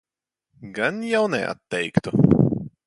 [0.77, 2.17] Gan jau neatteiktu.